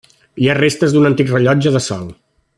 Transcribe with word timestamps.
Hi 0.43 0.47
ha 0.47 0.55
restes 0.59 0.95
d'un 0.95 1.05
antic 1.11 1.31
rellotge 1.35 1.75
de 1.77 1.83
sol. 1.91 2.11